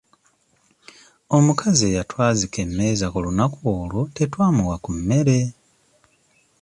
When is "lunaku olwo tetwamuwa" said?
3.25-4.75